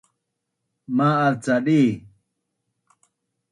Ma’az 0.95 1.35
ca 1.43 1.55
di? 1.65 1.81